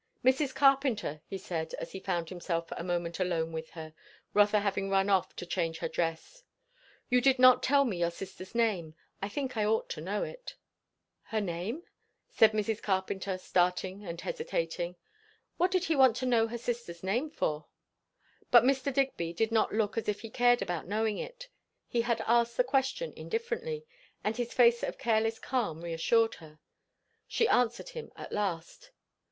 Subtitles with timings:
[0.25, 0.55] "Mrs.
[0.55, 3.93] Carpenter," he said, as he found himself for a moment alone with her,
[4.33, 6.41] Rotha having run off to change her dress,
[7.11, 8.95] "you did not tell me your sister's name.
[9.21, 10.55] I think I ought to know it."
[11.25, 11.83] "Her name?"
[12.27, 12.81] said Mrs.
[12.81, 14.95] Carpenter starting and hesitating.
[15.57, 17.67] What did he want to know her sister's name for?
[18.49, 18.91] But Mr.
[18.91, 21.47] Digby did not look as if he cared about knowing it;
[21.87, 23.85] he had asked the question indifferently,
[24.23, 26.57] and his face of careless calm reassured her.
[27.27, 28.89] She answered him at last.